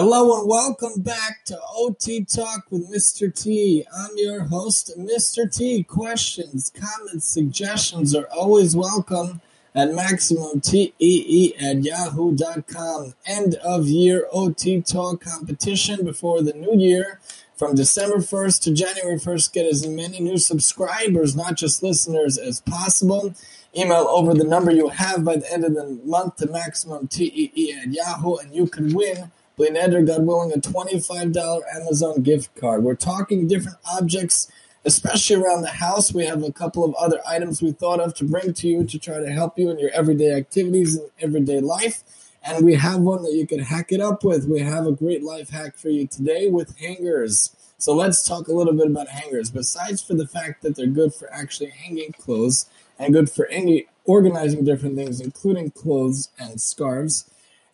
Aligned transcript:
Hello 0.00 0.38
and 0.38 0.48
welcome 0.48 1.02
back 1.02 1.44
to 1.46 1.58
OT 1.74 2.24
Talk 2.24 2.70
with 2.70 2.88
Mr. 2.88 3.34
T. 3.34 3.84
I'm 3.92 4.10
your 4.14 4.44
host, 4.44 4.92
Mr. 4.96 5.52
T. 5.52 5.82
Questions, 5.82 6.70
comments, 6.70 7.26
suggestions 7.26 8.14
are 8.14 8.26
always 8.26 8.76
welcome 8.76 9.40
at 9.74 9.88
MaximumTEE 9.88 11.60
at 11.60 11.82
yahoo.com. 11.82 13.14
End 13.26 13.56
of 13.56 13.88
year 13.88 14.28
OT 14.30 14.80
Talk 14.82 15.20
competition 15.20 16.04
before 16.04 16.42
the 16.42 16.52
new 16.52 16.76
year. 16.78 17.18
From 17.56 17.74
December 17.74 18.18
1st 18.18 18.62
to 18.62 18.74
January 18.74 19.18
1st, 19.18 19.52
get 19.52 19.66
as 19.66 19.84
many 19.84 20.20
new 20.20 20.38
subscribers, 20.38 21.34
not 21.34 21.56
just 21.56 21.82
listeners, 21.82 22.38
as 22.38 22.60
possible. 22.60 23.34
Email 23.76 24.06
over 24.08 24.32
the 24.32 24.44
number 24.44 24.70
you 24.70 24.90
have 24.90 25.24
by 25.24 25.34
the 25.34 25.52
end 25.52 25.64
of 25.64 25.74
the 25.74 25.98
month 26.04 26.36
to 26.36 26.46
MaximumTEE 26.46 27.74
at 27.82 27.88
Yahoo, 27.88 28.36
and 28.36 28.54
you 28.54 28.68
can 28.68 28.94
win 28.94 29.32
Eder, 29.60 30.02
God 30.02 30.24
willing, 30.24 30.52
a 30.52 30.58
$25 30.58 31.62
Amazon 31.74 32.22
gift 32.22 32.54
card. 32.54 32.82
We're 32.84 32.94
talking 32.94 33.48
different 33.48 33.78
objects, 33.90 34.50
especially 34.84 35.36
around 35.36 35.62
the 35.62 35.68
house. 35.68 36.12
We 36.14 36.26
have 36.26 36.44
a 36.44 36.52
couple 36.52 36.84
of 36.84 36.94
other 36.94 37.20
items 37.26 37.60
we 37.60 37.72
thought 37.72 38.00
of 38.00 38.14
to 38.14 38.24
bring 38.24 38.54
to 38.54 38.68
you 38.68 38.84
to 38.84 38.98
try 38.98 39.18
to 39.18 39.30
help 39.32 39.58
you 39.58 39.70
in 39.70 39.78
your 39.78 39.90
everyday 39.90 40.32
activities 40.32 40.96
and 40.96 41.10
everyday 41.20 41.60
life. 41.60 42.04
And 42.44 42.64
we 42.64 42.74
have 42.74 43.00
one 43.00 43.22
that 43.24 43.34
you 43.34 43.46
can 43.46 43.58
hack 43.58 43.90
it 43.90 44.00
up 44.00 44.22
with. 44.22 44.46
We 44.46 44.60
have 44.60 44.86
a 44.86 44.92
great 44.92 45.24
life 45.24 45.50
hack 45.50 45.76
for 45.76 45.88
you 45.88 46.06
today 46.06 46.48
with 46.48 46.78
hangers. 46.78 47.54
So 47.78 47.94
let's 47.94 48.22
talk 48.22 48.48
a 48.48 48.52
little 48.52 48.72
bit 48.72 48.86
about 48.86 49.08
hangers. 49.08 49.50
Besides 49.50 50.02
for 50.02 50.14
the 50.14 50.26
fact 50.26 50.62
that 50.62 50.76
they're 50.76 50.86
good 50.86 51.14
for 51.14 51.32
actually 51.32 51.70
hanging 51.70 52.12
clothes 52.12 52.66
and 52.98 53.12
good 53.12 53.28
for 53.28 53.46
any 53.46 53.86
organizing 54.04 54.64
different 54.64 54.96
things, 54.96 55.20
including 55.20 55.70
clothes 55.72 56.30
and 56.38 56.60
scarves, 56.60 57.28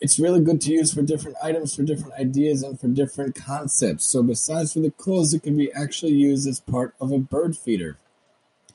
it's 0.04 0.18
really 0.18 0.40
good 0.40 0.60
to 0.60 0.70
use 0.70 0.92
for 0.92 1.00
different 1.00 1.38
items, 1.42 1.74
for 1.74 1.82
different 1.82 2.12
ideas, 2.20 2.62
and 2.62 2.78
for 2.78 2.88
different 2.88 3.34
concepts. 3.34 4.04
So 4.04 4.22
besides 4.22 4.74
for 4.74 4.80
the 4.80 4.90
clothes, 4.90 5.32
it 5.32 5.42
can 5.42 5.56
be 5.56 5.72
actually 5.72 6.12
used 6.12 6.46
as 6.46 6.60
part 6.60 6.94
of 7.00 7.10
a 7.10 7.18
bird 7.18 7.56
feeder. 7.56 7.96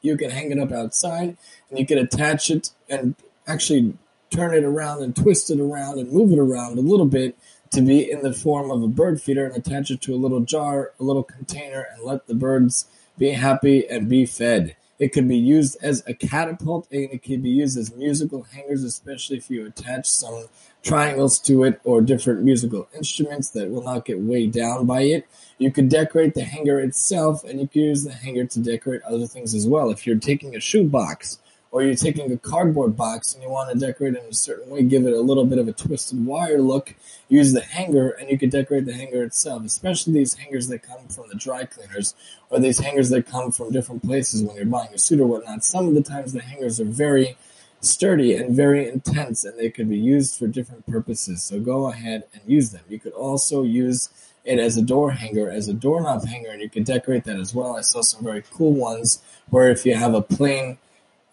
You 0.01 0.17
can 0.17 0.31
hang 0.31 0.51
it 0.51 0.57
up 0.57 0.71
outside, 0.71 1.37
and 1.69 1.77
you 1.77 1.85
can 1.85 1.99
attach 1.99 2.49
it 2.49 2.71
and 2.89 3.13
actually 3.45 3.95
turn 4.31 4.55
it 4.55 4.63
around 4.63 5.03
and 5.03 5.15
twist 5.15 5.51
it 5.51 5.59
around 5.59 5.99
and 5.99 6.11
move 6.11 6.31
it 6.31 6.39
around 6.39 6.79
a 6.79 6.81
little 6.81 7.05
bit 7.05 7.37
to 7.73 7.81
be 7.81 8.09
in 8.09 8.23
the 8.23 8.33
form 8.33 8.71
of 8.71 8.81
a 8.81 8.87
bird 8.87 9.21
feeder 9.21 9.45
and 9.45 9.55
attach 9.55 9.91
it 9.91 10.01
to 10.01 10.15
a 10.15 10.17
little 10.17 10.39
jar, 10.39 10.93
a 10.99 11.03
little 11.03 11.21
container, 11.21 11.85
and 11.93 12.03
let 12.03 12.25
the 12.25 12.33
birds 12.33 12.85
be 13.19 13.33
happy 13.33 13.87
and 13.87 14.09
be 14.09 14.25
fed. 14.25 14.75
It 14.99 15.13
could 15.13 15.29
be 15.29 15.37
used 15.37 15.77
as 15.81 16.03
a 16.07 16.13
catapult 16.13 16.87
and 16.91 17.09
it 17.11 17.23
can 17.23 17.41
be 17.41 17.49
used 17.49 17.77
as 17.77 17.95
musical 17.95 18.43
hangers, 18.43 18.83
especially 18.83 19.37
if 19.37 19.49
you 19.49 19.65
attach 19.65 20.07
some 20.07 20.47
triangles 20.83 21.39
to 21.39 21.63
it 21.63 21.79
or 21.85 22.01
different 22.01 22.43
musical 22.43 22.87
instruments 22.93 23.49
that 23.51 23.69
will 23.69 23.83
not 23.83 24.05
get 24.05 24.19
weighed 24.19 24.51
down 24.51 24.85
by 24.85 25.03
it. 25.03 25.25
You 25.57 25.71
could 25.71 25.87
decorate 25.87 26.33
the 26.33 26.43
hanger 26.43 26.79
itself 26.79 27.45
and 27.45 27.61
you 27.61 27.67
could 27.67 27.81
use 27.81 28.03
the 28.03 28.11
hanger 28.11 28.45
to 28.45 28.59
decorate 28.59 29.01
other 29.03 29.25
things 29.25 29.55
as 29.55 29.65
well. 29.65 29.89
If 29.89 30.05
you're 30.05 30.19
taking 30.19 30.55
a 30.55 30.59
shoe 30.59 30.83
box 30.83 31.39
or 31.71 31.83
you're 31.83 31.95
taking 31.95 32.31
a 32.31 32.37
cardboard 32.37 32.97
box 32.97 33.33
and 33.33 33.43
you 33.43 33.49
want 33.49 33.71
to 33.71 33.77
decorate 33.77 34.15
it 34.15 34.23
in 34.23 34.29
a 34.29 34.33
certain 34.33 34.69
way, 34.69 34.81
give 34.81 35.05
it 35.05 35.13
a 35.13 35.21
little 35.21 35.45
bit 35.45 35.59
of 35.59 35.67
a 35.67 35.73
twisted 35.73 36.25
wire 36.25 36.59
look, 36.59 36.95
use 37.27 37.53
the 37.53 37.61
hanger 37.61 38.09
and 38.09 38.29
you 38.29 38.37
can 38.37 38.49
decorate 38.49 38.85
the 38.85 38.93
hanger 38.93 39.23
itself, 39.23 39.63
especially 39.63 40.13
these 40.13 40.33
hangers 40.33 40.67
that 40.67 40.81
come 40.81 41.07
from 41.07 41.29
the 41.29 41.35
dry 41.35 41.65
cleaners 41.65 42.15
or 42.49 42.59
these 42.59 42.79
hangers 42.79 43.09
that 43.11 43.27
come 43.27 43.51
from 43.51 43.71
different 43.71 44.03
places 44.03 44.43
when 44.43 44.55
you're 44.55 44.65
buying 44.65 44.93
a 44.93 44.97
suit 44.97 45.19
or 45.19 45.27
whatnot. 45.27 45.63
Some 45.63 45.87
of 45.87 45.93
the 45.93 46.01
times 46.01 46.33
the 46.33 46.41
hangers 46.41 46.79
are 46.79 46.85
very 46.85 47.37
sturdy 47.81 48.35
and 48.35 48.55
very 48.55 48.89
intense 48.89 49.45
and 49.45 49.57
they 49.57 49.69
could 49.69 49.89
be 49.89 49.97
used 49.97 50.37
for 50.37 50.47
different 50.47 50.87
purposes. 50.87 51.43
So 51.43 51.59
go 51.59 51.87
ahead 51.91 52.23
and 52.33 52.41
use 52.47 52.71
them. 52.71 52.81
You 52.89 52.99
could 52.99 53.13
also 53.13 53.61
use 53.61 54.09
it 54.43 54.57
as 54.57 54.75
a 54.75 54.81
door 54.81 55.11
hanger, 55.11 55.51
as 55.51 55.67
a 55.67 55.73
doorknob 55.73 56.25
hanger, 56.25 56.49
and 56.49 56.61
you 56.61 56.69
could 56.69 56.85
decorate 56.85 57.25
that 57.25 57.37
as 57.37 57.53
well. 57.53 57.77
I 57.77 57.81
saw 57.81 58.01
some 58.01 58.23
very 58.23 58.43
cool 58.51 58.73
ones 58.73 59.21
where 59.49 59.69
if 59.69 59.85
you 59.85 59.95
have 59.95 60.13
a 60.13 60.21
plain 60.21 60.77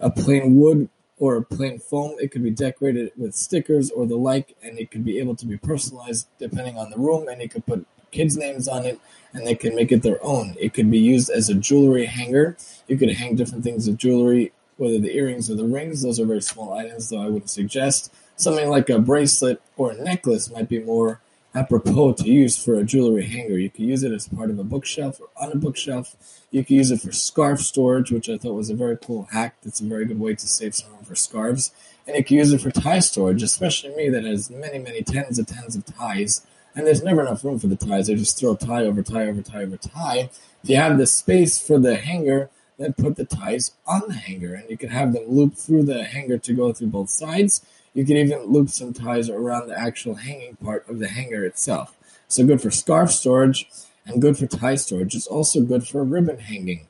a 0.00 0.10
plain 0.10 0.56
wood 0.56 0.88
or 1.18 1.36
a 1.36 1.42
plain 1.42 1.78
foam, 1.78 2.16
it 2.20 2.30
could 2.30 2.42
be 2.42 2.50
decorated 2.50 3.12
with 3.16 3.34
stickers 3.34 3.90
or 3.90 4.06
the 4.06 4.16
like, 4.16 4.56
and 4.62 4.78
it 4.78 4.90
could 4.90 5.04
be 5.04 5.18
able 5.18 5.34
to 5.36 5.46
be 5.46 5.56
personalized 5.56 6.28
depending 6.38 6.76
on 6.76 6.90
the 6.90 6.98
room, 6.98 7.28
and 7.28 7.40
you 7.40 7.48
could 7.48 7.64
put 7.66 7.86
kids' 8.10 8.36
names 8.36 8.68
on 8.68 8.84
it, 8.84 9.00
and 9.32 9.46
they 9.46 9.54
can 9.54 9.74
make 9.74 9.92
it 9.92 10.02
their 10.02 10.22
own. 10.24 10.54
It 10.58 10.74
could 10.74 10.90
be 10.90 10.98
used 10.98 11.30
as 11.30 11.48
a 11.48 11.54
jewelry 11.54 12.06
hanger. 12.06 12.56
You 12.86 12.96
could 12.96 13.10
hang 13.10 13.36
different 13.36 13.64
things 13.64 13.88
of 13.88 13.96
jewelry 13.96 14.52
whether 14.76 14.98
the 14.98 15.16
earrings 15.16 15.50
or 15.50 15.54
the 15.54 15.64
rings. 15.64 16.02
Those 16.02 16.20
are 16.20 16.26
very 16.26 16.42
small 16.42 16.74
items, 16.74 17.08
though 17.08 17.20
I 17.20 17.28
wouldn't 17.28 17.50
suggest. 17.50 18.12
Something 18.36 18.68
like 18.68 18.90
a 18.90 18.98
bracelet 18.98 19.62
or 19.76 19.92
a 19.92 20.02
necklace 20.02 20.50
might 20.50 20.68
be 20.68 20.80
more 20.80 21.20
apropos 21.56 22.12
to 22.12 22.30
use 22.30 22.62
for 22.62 22.74
a 22.74 22.84
jewelry 22.84 23.26
hanger. 23.26 23.58
You 23.58 23.70
could 23.70 23.86
use 23.86 24.02
it 24.02 24.12
as 24.12 24.28
part 24.28 24.50
of 24.50 24.58
a 24.58 24.64
bookshelf 24.64 25.18
or 25.20 25.28
on 25.42 25.50
a 25.50 25.56
bookshelf. 25.56 26.14
You 26.50 26.62
could 26.62 26.76
use 26.76 26.90
it 26.90 27.00
for 27.00 27.12
scarf 27.12 27.60
storage, 27.60 28.12
which 28.12 28.28
I 28.28 28.36
thought 28.36 28.52
was 28.52 28.68
a 28.68 28.74
very 28.74 28.98
cool 28.98 29.28
hack. 29.32 29.56
That's 29.62 29.80
a 29.80 29.84
very 29.84 30.04
good 30.04 30.20
way 30.20 30.34
to 30.34 30.46
save 30.46 30.74
some 30.74 30.92
room 30.92 31.04
for 31.04 31.14
scarves. 31.14 31.72
And 32.06 32.14
you 32.14 32.22
can 32.22 32.36
use 32.36 32.52
it 32.52 32.60
for 32.60 32.70
tie 32.70 32.98
storage, 32.98 33.42
especially 33.42 33.94
me 33.96 34.10
that 34.10 34.24
has 34.24 34.50
many, 34.50 34.78
many 34.78 35.02
tens 35.02 35.38
of 35.38 35.46
tens 35.46 35.74
of 35.74 35.86
ties. 35.86 36.46
And 36.74 36.86
there's 36.86 37.02
never 37.02 37.22
enough 37.22 37.42
room 37.42 37.58
for 37.58 37.68
the 37.68 37.76
ties. 37.76 38.10
I 38.10 38.14
just 38.14 38.38
throw 38.38 38.54
tie 38.54 38.84
over 38.84 39.02
tie 39.02 39.26
over 39.26 39.40
tie 39.40 39.62
over 39.62 39.78
tie. 39.78 40.28
If 40.62 40.70
you 40.70 40.76
have 40.76 40.98
the 40.98 41.06
space 41.06 41.58
for 41.58 41.78
the 41.78 41.96
hanger, 41.96 42.50
then 42.78 42.92
put 42.92 43.16
the 43.16 43.24
ties 43.24 43.72
on 43.86 44.02
the 44.08 44.14
hanger 44.14 44.54
and 44.54 44.68
you 44.68 44.76
can 44.76 44.90
have 44.90 45.14
them 45.14 45.24
loop 45.26 45.54
through 45.54 45.84
the 45.84 46.04
hanger 46.04 46.36
to 46.36 46.52
go 46.52 46.74
through 46.74 46.88
both 46.88 47.08
sides. 47.08 47.64
You 47.96 48.04
can 48.04 48.16
even 48.16 48.44
loop 48.44 48.68
some 48.68 48.92
ties 48.92 49.30
around 49.30 49.68
the 49.68 49.78
actual 49.78 50.14
hanging 50.14 50.56
part 50.56 50.88
of 50.88 50.98
the 50.98 51.08
hanger 51.08 51.44
itself. 51.44 51.96
So 52.28 52.46
good 52.46 52.60
for 52.60 52.70
scarf 52.70 53.10
storage 53.10 53.68
and 54.04 54.20
good 54.20 54.36
for 54.36 54.46
tie 54.46 54.74
storage. 54.74 55.14
It's 55.14 55.26
also 55.26 55.60
good 55.62 55.88
for 55.88 56.04
ribbon 56.04 56.38
hanging. 56.38 56.88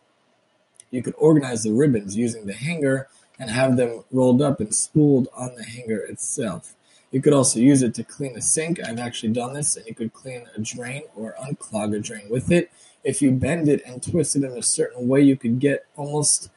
You 0.90 1.02
could 1.02 1.14
organize 1.16 1.62
the 1.62 1.72
ribbons 1.72 2.16
using 2.16 2.46
the 2.46 2.54
hanger 2.54 3.08
and 3.38 3.50
have 3.50 3.76
them 3.76 4.04
rolled 4.10 4.42
up 4.42 4.60
and 4.60 4.74
spooled 4.74 5.28
on 5.34 5.54
the 5.54 5.64
hanger 5.64 6.00
itself. 6.00 6.74
You 7.12 7.22
could 7.22 7.32
also 7.32 7.60
use 7.60 7.82
it 7.82 7.94
to 7.94 8.04
clean 8.04 8.36
a 8.36 8.40
sink. 8.40 8.80
I've 8.82 8.98
actually 8.98 9.32
done 9.32 9.54
this, 9.54 9.76
and 9.76 9.86
you 9.86 9.94
could 9.94 10.12
clean 10.12 10.46
a 10.56 10.60
drain 10.60 11.04
or 11.14 11.36
unclog 11.40 11.94
a 11.94 12.00
drain 12.00 12.28
with 12.28 12.50
it 12.50 12.70
if 13.06 13.22
you 13.22 13.30
bend 13.30 13.68
it 13.68 13.82
and 13.86 14.02
twist 14.02 14.34
it 14.34 14.42
in 14.42 14.58
a 14.58 14.62
certain 14.62 15.06
way, 15.06 15.22
you 15.22 15.36
could 15.36 15.60
get 15.60 15.86
almost 15.94 16.50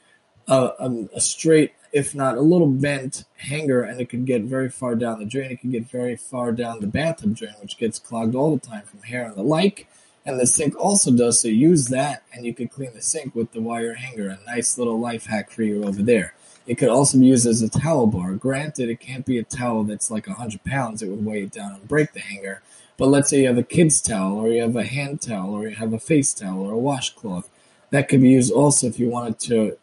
a, 0.47 0.71
a, 0.79 1.07
a, 1.13 1.21
straight, 1.21 1.73
if 1.91 2.13
not 2.13 2.38
a 2.38 2.41
little 2.41 2.67
bent 2.67 3.25
hanger, 3.38 3.81
and 3.81 4.00
it 4.00 4.09
could 4.09 4.25
get 4.25 4.44
very 4.44 4.69
far 4.69 4.95
down 4.95 5.19
the 5.19 5.25
drain. 5.25 5.51
It 5.51 5.61
could 5.61 5.72
get 5.72 5.89
very 5.89 6.16
far 6.16 6.51
down 6.51 6.79
the 6.79 6.88
bathtub 6.88 7.35
drain, 7.35 7.55
which 7.61 7.77
gets 7.77 8.00
clogged 8.00 8.35
all 8.35 8.55
the 8.55 8.66
time 8.66 8.83
from 8.83 9.01
hair 9.01 9.25
and 9.25 9.35
the 9.35 9.44
like. 9.44 9.88
And 10.25 10.39
the 10.39 10.45
sink 10.45 10.75
also 10.78 11.11
does, 11.11 11.41
so 11.41 11.47
use 11.47 11.88
that, 11.88 12.23
and 12.33 12.45
you 12.45 12.53
could 12.53 12.72
clean 12.72 12.94
the 12.94 13.01
sink 13.01 13.33
with 13.33 13.51
the 13.51 13.61
wire 13.61 13.94
hanger. 13.94 14.29
A 14.29 14.39
nice 14.45 14.78
little 14.78 14.99
life 14.99 15.25
hack 15.25 15.49
for 15.49 15.63
you 15.63 15.83
over 15.85 16.03
there. 16.03 16.33
It 16.67 16.75
could 16.78 16.89
also 16.89 17.17
be 17.17 17.25
used 17.25 17.47
as 17.47 17.61
a 17.61 17.69
towel 17.69 18.05
bar. 18.05 18.33
Granted, 18.33 18.89
it 18.89 18.99
can't 18.99 19.25
be 19.25 19.39
a 19.39 19.44
towel 19.44 19.85
that's 19.85 20.11
like 20.11 20.28
100 20.28 20.63
pounds, 20.66 21.01
it 21.01 21.07
would 21.07 21.25
weigh 21.25 21.44
it 21.44 21.51
down 21.51 21.73
and 21.73 21.88
break 21.88 22.13
the 22.13 22.19
hanger 22.19 22.61
but 22.99 23.07
let's 23.07 23.29
say 23.29 23.39
you 23.39 23.47
have 23.47 23.57
a 23.57 23.63
kid's 23.63 24.01
towel, 24.01 24.38
or 24.38 24.49
you 24.49 24.61
have 24.61 24.75
a 24.75 24.83
hand 24.83 25.22
towel, 25.22 25.53
or 25.55 25.69
you 25.69 25.75
have 25.75 25.94
a 25.94 25.99
face 25.99 26.33
towel, 26.33 26.59
or 26.59 26.73
a 26.73 26.78
washcloth. 26.78 27.49
That 27.91 28.09
could 28.09 28.22
be 28.22 28.31
used 28.31 28.51
also 28.51 28.88
if 28.88 28.99
you 28.99 29.09
wanted 29.09 29.39
to 29.39 29.78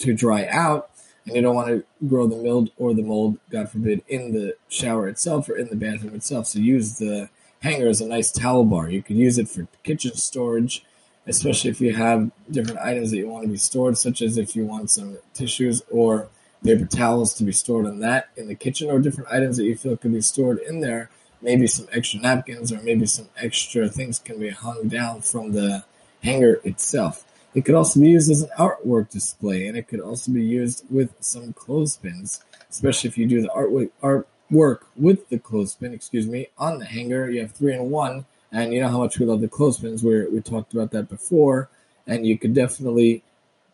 to 0.00 0.14
dry 0.14 0.46
out 0.46 0.90
and 1.28 1.36
you 1.36 1.42
don't 1.42 1.54
want 1.54 1.68
to 1.68 1.84
grow 2.06 2.26
the 2.26 2.36
mold 2.36 2.70
or 2.76 2.94
the 2.94 3.02
mold, 3.02 3.38
God 3.50 3.70
forbid, 3.70 4.02
in 4.08 4.32
the 4.32 4.56
shower 4.68 5.08
itself 5.08 5.48
or 5.48 5.56
in 5.56 5.68
the 5.68 5.76
bathroom 5.76 6.14
itself. 6.14 6.46
So 6.46 6.58
use 6.58 6.98
the 6.98 7.28
hanger 7.62 7.88
as 7.88 8.00
a 8.00 8.06
nice 8.06 8.30
towel 8.32 8.64
bar. 8.64 8.90
You 8.90 9.02
could 9.02 9.16
use 9.16 9.38
it 9.38 9.48
for 9.48 9.66
kitchen 9.82 10.14
storage, 10.14 10.84
especially 11.26 11.70
if 11.70 11.80
you 11.80 11.94
have 11.94 12.30
different 12.50 12.80
items 12.80 13.10
that 13.10 13.18
you 13.18 13.28
want 13.28 13.44
to 13.44 13.50
be 13.50 13.56
stored, 13.56 13.98
such 13.98 14.22
as 14.22 14.38
if 14.38 14.56
you 14.56 14.64
want 14.64 14.90
some 14.90 15.18
tissues 15.34 15.82
or 15.90 16.28
paper 16.64 16.86
towels 16.86 17.34
to 17.34 17.44
be 17.44 17.52
stored 17.52 17.86
in 17.86 18.00
that 18.00 18.30
in 18.36 18.48
the 18.48 18.54
kitchen, 18.54 18.90
or 18.90 18.98
different 18.98 19.30
items 19.30 19.56
that 19.56 19.64
you 19.64 19.76
feel 19.76 19.96
could 19.96 20.12
be 20.12 20.20
stored 20.20 20.58
in 20.58 20.80
there 20.80 21.10
maybe 21.40 21.66
some 21.66 21.86
extra 21.92 22.20
napkins 22.20 22.72
or 22.72 22.80
maybe 22.82 23.06
some 23.06 23.28
extra 23.36 23.88
things 23.88 24.18
can 24.18 24.38
be 24.38 24.50
hung 24.50 24.88
down 24.88 25.20
from 25.20 25.52
the 25.52 25.84
hanger 26.22 26.60
itself. 26.64 27.24
It 27.58 27.64
could 27.64 27.74
also 27.74 27.98
be 27.98 28.10
used 28.10 28.30
as 28.30 28.42
an 28.42 28.50
artwork 28.56 29.10
display 29.10 29.66
and 29.66 29.76
it 29.76 29.88
could 29.88 29.98
also 29.98 30.30
be 30.30 30.44
used 30.44 30.84
with 30.90 31.12
some 31.18 31.52
clothespins, 31.54 32.44
especially 32.70 33.08
if 33.08 33.18
you 33.18 33.26
do 33.26 33.42
the 33.42 33.48
artwork, 33.48 33.90
artwork 34.00 34.82
with 34.94 35.28
the 35.28 35.40
clothespin, 35.40 35.92
excuse 35.92 36.28
me, 36.28 36.46
on 36.56 36.78
the 36.78 36.84
hanger. 36.84 37.28
You 37.28 37.40
have 37.40 37.50
three 37.50 37.74
in 37.74 37.90
one 37.90 38.26
and 38.52 38.72
you 38.72 38.80
know 38.80 38.86
how 38.86 38.98
much 38.98 39.18
we 39.18 39.26
love 39.26 39.40
the 39.40 39.48
clothespins. 39.48 40.04
We 40.04 40.28
we 40.28 40.40
talked 40.40 40.72
about 40.72 40.92
that 40.92 41.08
before 41.08 41.68
and 42.06 42.24
you 42.24 42.38
could 42.38 42.54
definitely 42.54 43.24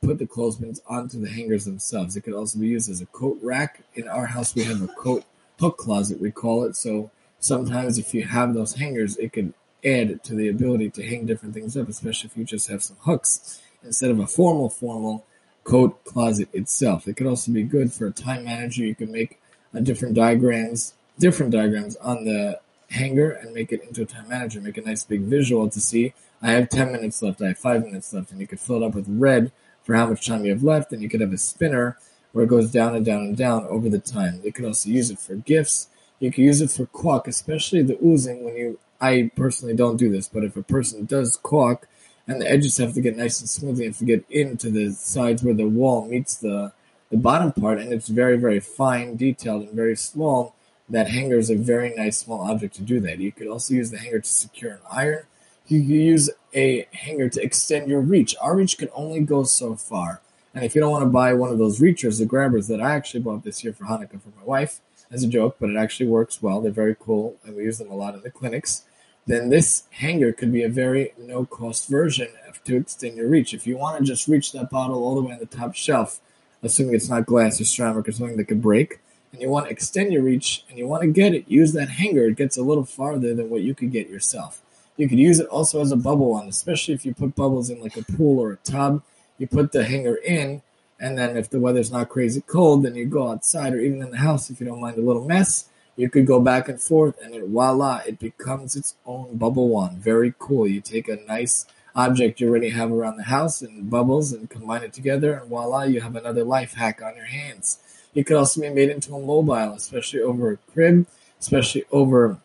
put 0.01 0.19
the 0.19 0.27
clothespins 0.27 0.81
onto 0.87 1.21
the 1.21 1.29
hangers 1.29 1.67
themselves. 1.67 2.17
It 2.17 2.23
could 2.23 2.33
also 2.33 2.59
be 2.59 2.69
used 2.69 2.89
as 2.89 3.03
a 3.03 3.07
coat 3.07 3.39
rack. 3.43 3.83
In 3.97 4.09
our 4.09 4.25
house, 4.25 4.55
we 4.55 4.65
have 4.65 4.81
a 4.81 4.89
coat 4.89 5.25
hook 5.61 5.77
closet, 5.77 6.23
we 6.23 6.31
call 6.31 6.65
it. 6.65 6.75
So 6.75 7.11
sometimes 7.39 7.99
if 7.99 8.15
you 8.15 8.23
have 8.25 8.55
those 8.55 8.77
hangers, 8.77 9.19
it 9.19 9.35
could 9.35 9.53
add 9.85 10.25
to 10.25 10.35
the 10.35 10.49
ability 10.49 10.89
to 10.89 11.07
hang 11.07 11.27
different 11.27 11.53
things 11.53 11.77
up, 11.77 11.91
especially 11.91 12.31
if 12.31 12.39
you 12.39 12.45
just 12.45 12.69
have 12.69 12.83
some 12.83 12.97
hooks 13.01 13.61
instead 13.85 14.11
of 14.11 14.19
a 14.19 14.27
formal, 14.27 14.69
formal 14.69 15.25
coat 15.63 16.05
closet 16.05 16.49
itself. 16.53 17.07
It 17.07 17.17
could 17.17 17.27
also 17.27 17.53
be 17.53 17.63
good 17.63 17.93
for 17.93 18.07
a 18.07 18.13
time 18.13 18.45
manager. 18.45 18.85
You 18.85 18.95
can 18.95 19.13
make 19.13 19.41
different 19.83 20.15
diagrams, 20.15 20.95
different 21.19 21.53
diagrams 21.53 21.97
on 21.97 22.25
the 22.25 22.61
hanger 22.91 23.31
and 23.31 23.55
make 23.55 23.73
it 23.73 23.83
into 23.83 24.03
a 24.03 24.07
time 24.07 24.29
manager, 24.29 24.61
make 24.61 24.79
a 24.79 24.83
nice 24.83 25.05
big 25.05 25.23
visual 25.23 25.69
to 25.69 25.81
see 25.81 26.13
I 26.45 26.51
have 26.51 26.69
10 26.69 26.93
minutes 26.93 27.23
left, 27.23 27.41
I 27.41 27.49
have 27.49 27.59
5 27.59 27.87
minutes 27.87 28.13
left, 28.13 28.31
and 28.31 28.39
you 28.39 28.47
could 28.47 28.61
fill 28.61 28.83
it 28.83 28.87
up 28.87 28.95
with 28.95 29.07
red 29.09 29.51
for 29.83 29.95
how 29.95 30.07
much 30.09 30.27
time 30.27 30.45
you 30.45 30.51
have 30.51 30.63
left, 30.63 30.93
and 30.93 31.03
you 31.03 31.09
could 31.09 31.23
have 31.23 31.33
a 31.33 31.39
spinner 31.39 31.97
where 32.33 32.45
it 32.45 32.49
goes 32.49 32.71
down 32.71 32.95
and 32.95 33.05
down 33.05 33.23
and 33.23 33.37
down 33.37 33.65
over 33.69 33.89
the 33.89 33.99
time. 33.99 34.43
You 34.45 34.53
could 34.53 34.67
also 34.67 34.91
use 34.91 35.11
it 35.11 35.19
for 35.19 35.37
gifts. 35.37 35.89
You 36.21 36.31
could 36.31 36.45
use 36.45 36.61
it 36.61 36.71
for 36.71 36.85
caulk, 36.85 37.27
especially 37.29 37.83
the 37.83 37.99
oozing 38.05 38.45
when 38.45 38.57
you 38.57 38.79
I 39.01 39.31
personally 39.35 39.75
don't 39.75 39.97
do 39.97 40.11
this, 40.11 40.29
but 40.29 40.45
if 40.45 40.57
a 40.57 40.63
person 40.63 41.07
does 41.07 41.37
caulk 41.37 41.89
and 42.27 42.41
the 42.41 42.51
edges 42.51 42.79
have 42.79 42.95
to 42.95 43.01
get 43.01 43.17
nice 43.17 43.41
and 43.41 43.49
smooth, 43.49 43.79
they 43.79 43.87
have 43.87 43.99
to 43.99 44.05
get 44.05 44.25
into 44.31 44.71
the 44.71 44.93
sides 44.93 45.43
where 45.43 45.55
the 45.55 45.67
wall 45.69 46.07
meets 46.07 46.37
the 46.37 46.73
the 47.11 47.17
bottom 47.19 47.53
part, 47.53 47.79
and 47.79 47.93
it's 47.93 48.09
very, 48.09 48.37
very 48.37 48.59
fine, 48.59 49.17
detailed, 49.17 49.63
and 49.63 49.73
very 49.73 49.95
small. 49.95 50.57
That 50.89 51.09
hanger 51.09 51.39
is 51.39 51.51
a 51.51 51.55
very 51.55 51.95
nice 51.95 52.19
small 52.19 52.51
object 52.51 52.75
to 52.77 52.83
do 52.83 52.99
that. 53.01 53.19
You 53.19 53.31
could 53.31 53.47
also 53.47 53.75
use 53.75 53.91
the 53.91 53.99
hanger 53.99 54.21
to 54.21 54.29
secure 54.29 54.73
an 54.73 54.81
iron. 54.91 55.25
You 55.69 55.81
could 55.81 55.89
use 55.91 56.31
a 56.55 56.89
hanger 56.93 57.29
to 57.29 57.43
extend 57.43 57.89
your 57.89 58.01
reach. 58.01 58.35
Our 58.41 58.57
reach 58.57 58.79
can 58.79 58.89
only 58.95 59.21
go 59.21 59.45
so 59.45 59.77
far. 59.77 60.23
And 60.55 60.65
if 60.65 60.75
you 60.75 60.81
don't 60.81 60.91
want 60.91 61.05
to 61.05 61.11
buy 61.11 61.35
one 61.35 61.51
of 61.51 61.59
those 61.59 61.81
reachers, 61.81 62.19
the 62.19 62.27
grabbers 62.27 62.69
that 62.69 62.81
I 62.81 62.95
actually 62.95 63.21
bought 63.21 63.45
this 63.45 63.63
year 63.63 63.73
for 63.73 63.85
Hanukkah 63.85 64.21
for 64.21 64.33
my 64.37 64.45
wife, 64.45 64.81
as 65.11 65.23
a 65.23 65.29
joke, 65.29 65.57
but 65.61 65.71
it 65.71 65.77
actually 65.77 66.07
works 66.07 66.43
well. 66.43 66.61
They're 66.61 66.73
very 66.73 66.97
cool, 66.99 67.37
and 67.45 67.57
we 67.57 67.65
use 67.65 67.79
them 67.79 67.91
a 67.91 67.95
lot 67.95 68.15
in 68.15 68.23
the 68.23 68.31
clinics. 68.31 68.85
Then 69.27 69.49
this 69.49 69.85
hanger 69.91 70.33
could 70.33 70.53
be 70.53 70.63
a 70.63 70.69
very 70.69 71.15
no 71.19 71.47
cost 71.47 71.89
version 71.89 72.29
to 72.65 72.77
extend 72.77 73.17
your 73.17 73.29
reach. 73.29 73.55
If 73.55 73.67
you 73.67 73.77
want 73.77 73.99
to 73.99 74.05
just 74.05 74.29
reach 74.29 74.53
that 74.53 74.71
bottle 74.71 75.03
all 75.03 75.15
the 75.15 75.23
way 75.23 75.33
on 75.33 75.39
the 75.39 75.47
top 75.47 75.75
shelf, 75.75 76.21
assuming 76.63 76.95
it's 76.95 77.09
not 77.09 77.27
glass 77.27 77.61
or 77.61 77.65
ceramic 77.65 78.09
or 78.09 78.13
something 78.13 78.37
that 78.37 78.49
could 78.49 78.63
break, 78.63 79.01
and 79.33 79.43
you 79.43 79.51
want 79.51 79.67
to 79.67 79.73
extend 79.73 80.13
your 80.13 80.23
reach 80.23 80.65
and 80.69 80.79
you 80.79 80.87
want 80.87 81.03
to 81.03 81.09
get 81.09 81.35
it, 81.35 81.49
use 81.49 81.73
that 81.73 81.91
hanger. 81.91 82.27
It 82.27 82.37
gets 82.37 82.57
a 82.57 82.63
little 82.63 82.85
farther 82.85 83.35
than 83.35 83.51
what 83.51 83.63
you 83.63 83.75
could 83.75 83.91
get 83.91 84.09
yourself. 84.09 84.63
You 84.97 85.09
could 85.09 85.19
use 85.19 85.41
it 85.41 85.49
also 85.49 85.81
as 85.81 85.91
a 85.91 85.97
bubble 85.97 86.31
one, 86.31 86.49
especially 86.49 86.95
if 86.95 87.05
you 87.05 87.15
put 87.15 87.35
bubbles 87.35 87.69
in 87.69 87.83
like 87.83 87.97
a 87.97 88.05
pool 88.05 88.39
or 88.39 88.53
a 88.53 88.57
tub. 88.59 89.03
You 89.39 89.49
put 89.49 89.73
the 89.73 89.85
hanger 89.85 90.15
in, 90.15 90.63
and 91.01 91.19
then 91.19 91.37
if 91.37 91.51
the 91.51 91.59
weather's 91.59 91.91
not 91.91 92.09
crazy 92.09 92.43
cold, 92.47 92.85
then 92.85 92.95
you 92.95 93.07
go 93.07 93.29
outside 93.29 93.73
or 93.73 93.81
even 93.81 94.01
in 94.01 94.11
the 94.11 94.19
house 94.19 94.51
if 94.51 94.61
you 94.61 94.67
don't 94.67 94.81
mind 94.81 94.97
a 94.97 95.01
little 95.01 95.25
mess. 95.25 95.69
You 95.97 96.11
could 96.11 96.27
go 96.27 96.41
back 96.41 96.69
and 96.69 96.81
forth, 96.81 97.17
and 97.23 97.35
it, 97.35 97.45
voila, 97.45 98.03
it 98.07 98.19
becomes 98.19 98.75
its 98.75 98.95
own 99.07 99.37
bubble 99.37 99.69
wand. 99.69 99.99
Very 99.99 100.35
cool. 100.39 100.67
You 100.67 100.81
take 100.81 101.09
a 101.09 101.17
nice 101.17 101.67
object 101.95 102.41
you 102.41 102.49
already 102.49 102.71
have 102.71 102.91
around 102.91 103.17
the 103.17 103.25
house 103.25 103.63
and 103.63 103.89
bubbles 103.89 104.33
and 104.33 104.51
combine 104.51 104.83
it 104.83 104.93
together, 104.93 105.35
and 105.35 105.49
voila, 105.49 105.85
you 105.85 106.01
have 106.01 106.17
another 106.17 106.43
life 106.43 106.75
hack 106.75 107.01
on 107.03 107.17
your 107.17 107.27
hands. 107.27 107.79
It 108.15 108.27
could 108.27 108.37
also 108.37 108.61
be 108.61 108.71
made 108.71 108.91
into 108.91 109.15
a 109.15 109.21
mobile, 109.21 109.75
especially 109.75 110.21
over 110.21 110.53
a 110.53 110.57
crib, 110.73 111.07
especially 111.41 111.85
over 111.91 112.39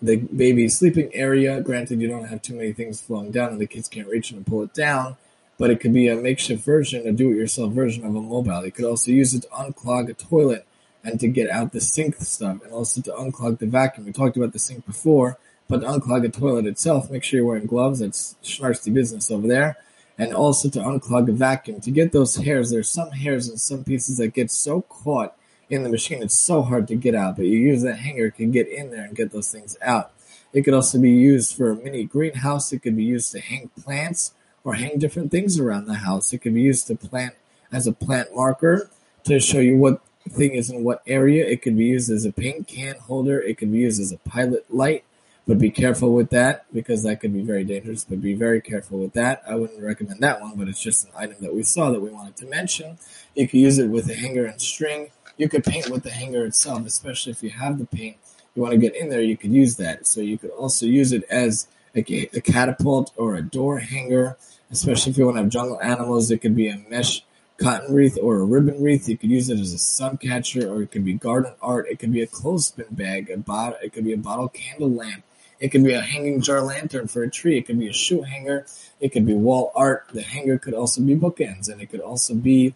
the 0.00 0.16
baby's 0.16 0.78
sleeping 0.78 1.10
area. 1.14 1.60
Granted, 1.60 2.00
you 2.00 2.08
don't 2.08 2.28
have 2.28 2.42
too 2.42 2.54
many 2.54 2.72
things 2.72 3.00
flowing 3.00 3.30
down 3.30 3.50
and 3.50 3.60
the 3.60 3.66
kids 3.66 3.88
can't 3.88 4.08
reach 4.08 4.30
and 4.30 4.46
pull 4.46 4.62
it 4.62 4.74
down, 4.74 5.16
but 5.58 5.70
it 5.70 5.80
could 5.80 5.92
be 5.92 6.08
a 6.08 6.16
makeshift 6.16 6.64
version, 6.64 7.06
a 7.06 7.12
do 7.12 7.30
it 7.30 7.36
yourself 7.36 7.72
version 7.72 8.04
of 8.04 8.14
a 8.14 8.20
mobile. 8.20 8.64
You 8.64 8.72
could 8.72 8.84
also 8.84 9.10
use 9.10 9.34
it 9.34 9.42
to 9.42 9.48
unclog 9.48 10.08
a 10.08 10.14
toilet 10.14 10.66
and 11.04 11.20
to 11.20 11.28
get 11.28 11.50
out 11.50 11.72
the 11.72 11.80
sink 11.80 12.16
stuff 12.16 12.62
and 12.62 12.72
also 12.72 13.00
to 13.02 13.12
unclog 13.12 13.58
the 13.58 13.66
vacuum. 13.66 14.06
We 14.06 14.12
talked 14.12 14.36
about 14.36 14.52
the 14.52 14.58
sink 14.58 14.86
before, 14.86 15.38
but 15.68 15.80
to 15.80 15.86
unclog 15.86 16.22
the 16.22 16.28
toilet 16.28 16.66
itself, 16.66 17.10
make 17.10 17.22
sure 17.22 17.38
you're 17.38 17.46
wearing 17.46 17.66
gloves. 17.66 18.00
That's 18.00 18.36
schnarsty 18.42 18.92
business 18.92 19.30
over 19.30 19.46
there. 19.46 19.76
And 20.16 20.32
also 20.32 20.68
to 20.70 20.78
unclog 20.78 21.28
a 21.28 21.32
vacuum. 21.32 21.80
To 21.80 21.90
get 21.90 22.12
those 22.12 22.36
hairs, 22.36 22.70
there's 22.70 22.88
some 22.88 23.10
hairs 23.10 23.48
in 23.48 23.58
some 23.58 23.84
pieces 23.84 24.18
that 24.18 24.28
get 24.28 24.50
so 24.50 24.82
caught 24.82 25.36
in 25.70 25.82
the 25.82 25.88
machine, 25.88 26.22
it's 26.22 26.38
so 26.38 26.62
hard 26.62 26.88
to 26.88 26.94
get 26.94 27.14
out. 27.14 27.36
But 27.36 27.46
you 27.46 27.58
use 27.58 27.82
that 27.82 27.98
hanger, 27.98 28.30
can 28.30 28.50
get 28.50 28.68
in 28.68 28.90
there 28.90 29.04
and 29.04 29.16
get 29.16 29.32
those 29.32 29.50
things 29.50 29.76
out. 29.82 30.12
It 30.52 30.62
could 30.62 30.74
also 30.74 31.00
be 31.00 31.10
used 31.10 31.56
for 31.56 31.70
a 31.70 31.76
mini 31.76 32.04
greenhouse. 32.04 32.72
It 32.72 32.80
could 32.80 32.96
be 32.96 33.04
used 33.04 33.32
to 33.32 33.40
hang 33.40 33.70
plants 33.82 34.32
or 34.62 34.74
hang 34.74 34.98
different 34.98 35.30
things 35.30 35.58
around 35.58 35.86
the 35.86 35.94
house. 35.94 36.32
It 36.32 36.38
could 36.38 36.54
be 36.54 36.62
used 36.62 36.86
to 36.88 36.94
plant 36.94 37.34
as 37.72 37.86
a 37.86 37.92
plant 37.92 38.34
marker 38.34 38.88
to 39.24 39.40
show 39.40 39.58
you 39.58 39.76
what 39.76 40.00
thing 40.30 40.54
is 40.54 40.70
in 40.70 40.84
what 40.84 41.02
area. 41.06 41.46
It 41.46 41.62
could 41.62 41.76
be 41.76 41.86
used 41.86 42.10
as 42.10 42.24
a 42.24 42.32
paint 42.32 42.66
can 42.66 42.96
holder. 42.96 43.40
It 43.40 43.58
could 43.58 43.72
be 43.72 43.78
used 43.78 44.00
as 44.00 44.12
a 44.12 44.18
pilot 44.18 44.66
light. 44.72 45.04
But 45.46 45.58
be 45.58 45.70
careful 45.70 46.14
with 46.14 46.30
that 46.30 46.64
because 46.72 47.02
that 47.02 47.20
could 47.20 47.34
be 47.34 47.42
very 47.42 47.64
dangerous. 47.64 48.04
But 48.04 48.22
be 48.22 48.34
very 48.34 48.62
careful 48.62 48.98
with 48.98 49.12
that. 49.12 49.42
I 49.46 49.56
wouldn't 49.56 49.82
recommend 49.82 50.20
that 50.20 50.40
one, 50.40 50.56
but 50.56 50.68
it's 50.68 50.80
just 50.80 51.04
an 51.04 51.10
item 51.16 51.36
that 51.40 51.54
we 51.54 51.62
saw 51.62 51.90
that 51.90 52.00
we 52.00 52.08
wanted 52.08 52.36
to 52.36 52.46
mention. 52.46 52.96
You 53.34 53.46
could 53.46 53.60
use 53.60 53.78
it 53.78 53.88
with 53.88 54.08
a 54.08 54.14
hanger 54.14 54.46
and 54.46 54.60
string. 54.60 55.10
You 55.36 55.48
could 55.48 55.64
paint 55.64 55.90
with 55.90 56.02
the 56.02 56.10
hanger 56.10 56.46
itself, 56.46 56.86
especially 56.86 57.32
if 57.32 57.42
you 57.42 57.50
have 57.50 57.78
the 57.78 57.84
paint. 57.84 58.16
You 58.54 58.62
want 58.62 58.72
to 58.72 58.78
get 58.78 58.94
in 58.94 59.10
there, 59.10 59.20
you 59.20 59.36
could 59.36 59.52
use 59.52 59.76
that. 59.76 60.06
So 60.06 60.20
you 60.20 60.38
could 60.38 60.50
also 60.50 60.86
use 60.86 61.12
it 61.12 61.24
as 61.28 61.66
a, 61.94 62.00
a 62.00 62.40
catapult 62.40 63.12
or 63.16 63.34
a 63.34 63.42
door 63.42 63.80
hanger, 63.80 64.36
especially 64.70 65.12
if 65.12 65.18
you 65.18 65.26
want 65.26 65.36
to 65.36 65.42
have 65.42 65.50
jungle 65.50 65.80
animals. 65.82 66.30
It 66.30 66.38
could 66.38 66.56
be 66.56 66.68
a 66.68 66.78
mesh 66.88 67.22
cotton 67.56 67.94
wreath 67.94 68.18
or 68.20 68.36
a 68.36 68.44
ribbon 68.44 68.82
wreath. 68.82 69.08
You 69.08 69.16
could 69.16 69.30
use 69.30 69.48
it 69.48 69.58
as 69.58 69.72
a 69.72 69.78
sun 69.78 70.16
catcher, 70.16 70.68
or 70.68 70.82
it 70.82 70.90
could 70.90 71.04
be 71.04 71.14
garden 71.14 71.54
art. 71.62 71.86
It 71.88 71.98
could 71.98 72.12
be 72.12 72.22
a 72.22 72.26
clothespin 72.26 72.86
bag, 72.90 73.30
a 73.30 73.36
bottle. 73.36 73.78
It 73.82 73.92
could 73.92 74.04
be 74.04 74.12
a 74.12 74.18
bottle 74.18 74.48
candle 74.48 74.90
lamp. 74.90 75.24
It 75.60 75.68
could 75.68 75.84
be 75.84 75.94
a 75.94 76.00
hanging 76.00 76.40
jar 76.40 76.60
lantern 76.62 77.06
for 77.06 77.22
a 77.22 77.30
tree. 77.30 77.56
It 77.56 77.66
could 77.66 77.78
be 77.78 77.88
a 77.88 77.92
shoe 77.92 78.22
hanger. 78.22 78.66
It 79.00 79.10
could 79.12 79.26
be 79.26 79.34
wall 79.34 79.72
art. 79.74 80.06
The 80.12 80.22
hanger 80.22 80.58
could 80.58 80.74
also 80.74 81.00
be 81.00 81.14
bookends, 81.14 81.70
and 81.70 81.80
it 81.80 81.86
could 81.86 82.00
also 82.00 82.34
be 82.34 82.74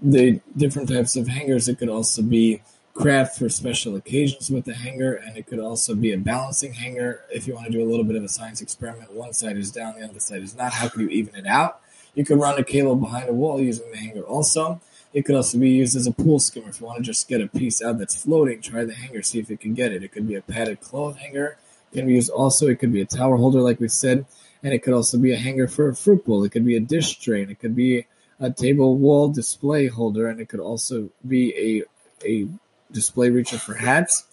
the 0.00 0.40
different 0.56 0.88
types 0.88 1.16
of 1.16 1.28
hangers. 1.28 1.68
It 1.68 1.78
could 1.78 1.88
also 1.88 2.22
be 2.22 2.62
craft 2.94 3.38
for 3.38 3.48
special 3.48 3.94
occasions 3.94 4.50
with 4.50 4.64
the 4.64 4.74
hanger, 4.74 5.12
and 5.12 5.36
it 5.36 5.46
could 5.46 5.58
also 5.58 5.94
be 5.94 6.12
a 6.12 6.18
balancing 6.18 6.72
hanger 6.72 7.20
if 7.30 7.46
you 7.46 7.54
want 7.54 7.66
to 7.66 7.72
do 7.72 7.82
a 7.82 7.88
little 7.88 8.04
bit 8.04 8.16
of 8.16 8.24
a 8.24 8.28
science 8.28 8.62
experiment. 8.62 9.12
One 9.12 9.34
side 9.34 9.56
is 9.58 9.70
down, 9.70 10.00
the 10.00 10.08
other 10.08 10.18
side 10.18 10.42
is 10.42 10.56
not. 10.56 10.72
How 10.72 10.88
can 10.88 11.02
you 11.02 11.08
even 11.08 11.34
it 11.34 11.46
out? 11.46 11.80
You 12.16 12.24
could 12.24 12.40
run 12.40 12.58
a 12.58 12.64
cable 12.64 12.96
behind 12.96 13.28
a 13.28 13.32
wall 13.32 13.60
using 13.60 13.90
the 13.90 13.98
hanger 13.98 14.22
also. 14.22 14.80
It 15.12 15.26
could 15.26 15.36
also 15.36 15.58
be 15.58 15.70
used 15.70 15.94
as 15.96 16.06
a 16.06 16.12
pool 16.12 16.38
skimmer. 16.38 16.70
If 16.70 16.80
you 16.80 16.86
want 16.86 16.98
to 16.98 17.04
just 17.04 17.28
get 17.28 17.42
a 17.42 17.46
piece 17.46 17.82
out 17.82 17.98
that's 17.98 18.20
floating, 18.20 18.60
try 18.62 18.84
the 18.84 18.94
hanger, 18.94 19.22
see 19.22 19.38
if 19.38 19.50
you 19.50 19.58
can 19.58 19.74
get 19.74 19.92
it. 19.92 20.02
It 20.02 20.12
could 20.12 20.26
be 20.26 20.34
a 20.34 20.40
padded 20.42 20.80
cloth 20.80 21.18
hanger. 21.18 21.58
It 21.92 21.98
can 21.98 22.06
be 22.06 22.14
used 22.14 22.30
also. 22.30 22.68
It 22.68 22.78
could 22.78 22.92
be 22.92 23.02
a 23.02 23.06
tower 23.06 23.36
holder, 23.36 23.60
like 23.60 23.80
we 23.80 23.88
said, 23.88 24.24
and 24.62 24.72
it 24.72 24.82
could 24.82 24.94
also 24.94 25.18
be 25.18 25.32
a 25.32 25.36
hanger 25.36 25.68
for 25.68 25.88
a 25.88 25.94
fruit 25.94 26.24
bowl. 26.24 26.42
It 26.42 26.52
could 26.52 26.64
be 26.64 26.76
a 26.76 26.80
dish 26.80 27.18
drain. 27.18 27.50
It 27.50 27.60
could 27.60 27.76
be 27.76 28.06
a 28.40 28.50
table 28.50 28.96
wall 28.96 29.28
display 29.28 29.86
holder, 29.86 30.26
and 30.28 30.40
it 30.40 30.48
could 30.48 30.60
also 30.60 31.10
be 31.26 31.54
a 31.54 32.26
a 32.26 32.48
display 32.90 33.28
reacher 33.28 33.58
for 33.58 33.74
hats. 33.74 34.24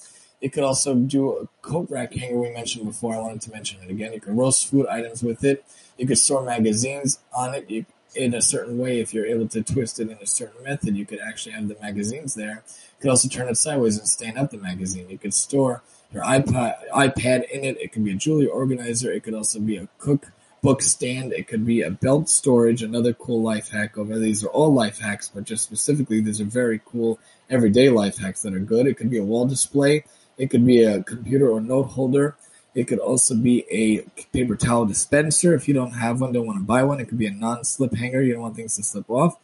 It 0.44 0.52
could 0.52 0.66
also 0.66 0.94
do 0.94 1.38
a 1.38 1.48
coat 1.62 1.90
rack 1.90 2.14
hanger 2.14 2.38
we 2.38 2.52
mentioned 2.52 2.86
before. 2.86 3.16
I 3.16 3.20
wanted 3.20 3.40
to 3.44 3.52
mention 3.52 3.82
it 3.82 3.90
again. 3.90 4.12
You 4.12 4.20
can 4.20 4.36
roast 4.36 4.70
food 4.70 4.86
items 4.88 5.24
with 5.24 5.46
it. 5.46 5.64
You 5.98 6.06
could 6.06 6.18
store 6.18 6.44
magazines 6.44 7.20
on 7.34 7.54
it 7.54 7.72
you, 7.72 7.86
in 8.14 8.34
a 8.34 8.42
certain 8.42 8.78
way. 8.78 9.00
If 9.00 9.14
you're 9.14 9.26
able 9.26 9.48
to 9.48 9.64
twist 9.64 10.02
it 10.02 10.10
in 10.10 10.18
a 10.22 10.28
certain 10.28 10.62
method, 10.62 10.98
you 10.98 11.06
could 11.06 11.22
actually 11.22 11.54
have 11.54 11.70
the 11.70 11.78
magazines 11.82 12.36
there. 12.36 12.62
You 12.66 13.00
could 13.00 13.10
also 13.12 13.30
turn 13.30 13.48
it 13.48 13.56
sideways 13.56 13.98
and 13.98 14.06
stand 14.06 14.38
up 14.38 14.52
the 14.52 14.58
magazine. 14.58 15.10
You 15.10 15.18
could 15.18 15.34
store 15.34 15.82
your 16.12 16.24
iPod, 16.24 16.76
iPad 16.94 17.50
in 17.50 17.64
it. 17.64 17.80
It 17.80 17.94
could 17.94 18.04
be 18.04 18.12
a 18.12 18.16
jewelry 18.16 18.48
organizer. 18.48 19.14
It 19.14 19.24
could 19.24 19.34
also 19.34 19.62
be 19.62 19.78
a 19.78 19.88
cook 19.98 20.34
book 20.62 20.82
stand. 20.82 21.32
It 21.32 21.48
could 21.48 21.66
be 21.66 21.84
a 21.84 21.92
belt 21.92 22.28
storage. 22.28 22.84
Another 22.84 23.14
cool 23.14 23.42
life 23.42 23.70
hack 23.70 23.98
over. 23.98 24.20
These 24.20 24.44
are 24.44 24.50
all 24.50 24.74
life 24.74 25.00
hacks, 25.00 25.32
but 25.34 25.46
just 25.46 25.64
specifically, 25.64 26.20
these 26.20 26.42
are 26.42 26.46
very 26.46 26.82
cool 26.84 27.18
everyday 27.50 27.90
life 27.90 28.18
hacks 28.18 28.42
that 28.42 28.54
are 28.54 28.60
good. 28.60 28.88
It 28.88 28.98
could 28.98 29.10
be 29.10 29.20
a 29.20 29.24
wall 29.24 29.46
display. 29.46 30.04
It 30.38 30.50
could 30.50 30.66
be 30.66 30.84
a 30.84 31.04
computer 31.04 31.50
or 31.50 31.62
note 31.62 31.84
holder. 31.84 32.36
It 32.75 32.88
could 32.88 33.00
also 33.00 33.36
be 33.36 33.66
a 33.70 34.02
paper 34.32 34.56
towel 34.56 34.86
dispenser. 34.86 35.54
If 35.54 35.68
you 35.68 35.74
don't 35.74 35.92
have 35.92 36.22
one, 36.22 36.34
don't 36.34 36.48
want 36.48 36.60
to 36.60 36.66
buy 36.66 36.84
one. 36.84 37.00
It 37.00 37.08
could 37.08 37.20
be 37.20 37.28
a 37.28 37.32
non-slip 37.32 37.94
hanger. 37.94 38.22
You 38.22 38.34
don't 38.34 38.42
want 38.42 38.56
things 38.56 38.75
to 38.78 38.84
slip 38.84 39.10
off. 39.10 39.38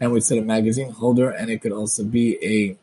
And 0.00 0.10
we 0.10 0.20
said 0.20 0.38
a 0.38 0.42
magazine 0.42 0.90
holder, 0.90 1.30
and 1.30 1.48
it 1.48 1.60
could 1.60 1.70
also 1.70 2.02
be 2.02 2.36
a 2.44 2.76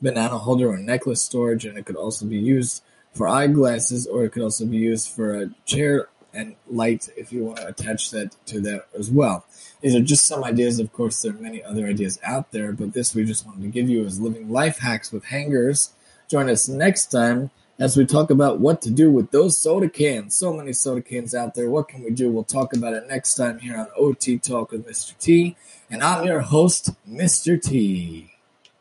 banana 0.00 0.38
holder 0.38 0.68
or 0.68 0.76
necklace 0.76 1.20
storage, 1.20 1.64
and 1.64 1.76
it 1.76 1.84
could 1.84 1.96
also 1.96 2.26
be 2.26 2.38
used 2.38 2.84
for 3.12 3.26
eyeglasses, 3.26 4.06
or 4.06 4.24
it 4.24 4.30
could 4.30 4.42
also 4.42 4.64
be 4.64 4.76
used 4.76 5.08
for 5.08 5.42
a 5.42 5.50
chair 5.64 6.08
and 6.32 6.54
light 6.68 7.08
if 7.16 7.32
you 7.32 7.44
want 7.44 7.56
to 7.56 7.66
attach 7.66 8.12
that 8.12 8.36
to 8.46 8.60
that 8.60 8.86
as 8.96 9.10
well. 9.10 9.44
These 9.80 9.96
are 9.96 10.00
just 10.00 10.26
some 10.26 10.44
ideas. 10.44 10.78
Of 10.78 10.92
course, 10.92 11.20
there 11.22 11.32
are 11.32 11.38
many 11.38 11.62
other 11.64 11.86
ideas 11.86 12.20
out 12.22 12.52
there, 12.52 12.70
but 12.70 12.92
this 12.92 13.14
we 13.14 13.24
just 13.24 13.44
wanted 13.46 13.62
to 13.62 13.68
give 13.68 13.88
you 13.88 14.04
as 14.04 14.20
living 14.20 14.48
life 14.50 14.78
hacks 14.78 15.10
with 15.10 15.24
hangers. 15.24 15.90
Join 16.28 16.50
us 16.50 16.68
next 16.68 17.06
time 17.06 17.50
as 17.78 17.96
we 17.96 18.04
talk 18.04 18.30
about 18.30 18.60
what 18.60 18.82
to 18.82 18.90
do 18.90 19.10
with 19.10 19.30
those 19.30 19.56
soda 19.56 19.88
cans. 19.88 20.36
So 20.36 20.52
many 20.52 20.74
soda 20.74 21.00
cans 21.00 21.34
out 21.34 21.54
there. 21.54 21.70
What 21.70 21.88
can 21.88 22.02
we 22.02 22.10
do? 22.10 22.30
We'll 22.30 22.44
talk 22.44 22.76
about 22.76 22.92
it 22.92 23.08
next 23.08 23.34
time 23.34 23.58
here 23.58 23.78
on 23.78 23.86
OT 23.96 24.38
Talk 24.38 24.72
with 24.72 24.86
Mr. 24.86 25.16
T. 25.18 25.56
And 25.90 26.02
I'm 26.02 26.26
your 26.26 26.40
host, 26.40 26.90
Mr. 27.08 27.60
T. 27.60 28.30